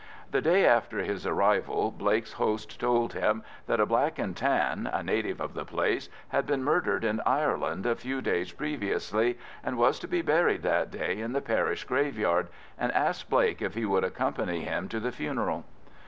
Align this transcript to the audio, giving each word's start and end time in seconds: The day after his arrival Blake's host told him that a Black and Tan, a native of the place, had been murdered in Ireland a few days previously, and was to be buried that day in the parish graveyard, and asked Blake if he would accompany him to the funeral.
The 0.31 0.41
day 0.41 0.65
after 0.65 0.97
his 1.03 1.27
arrival 1.27 1.91
Blake's 1.91 2.33
host 2.33 2.79
told 2.79 3.13
him 3.13 3.43
that 3.67 3.79
a 3.79 3.85
Black 3.85 4.17
and 4.17 4.35
Tan, 4.35 4.89
a 4.91 5.03
native 5.03 5.39
of 5.39 5.53
the 5.53 5.63
place, 5.63 6.09
had 6.29 6.47
been 6.47 6.63
murdered 6.63 7.03
in 7.03 7.21
Ireland 7.23 7.85
a 7.85 7.95
few 7.95 8.19
days 8.19 8.51
previously, 8.51 9.37
and 9.63 9.77
was 9.77 9.99
to 9.99 10.07
be 10.07 10.23
buried 10.23 10.63
that 10.63 10.89
day 10.89 11.19
in 11.21 11.33
the 11.33 11.39
parish 11.41 11.83
graveyard, 11.83 12.47
and 12.79 12.91
asked 12.93 13.29
Blake 13.29 13.61
if 13.61 13.75
he 13.75 13.85
would 13.85 14.03
accompany 14.03 14.61
him 14.61 14.89
to 14.89 14.99
the 14.99 15.11
funeral. 15.11 15.65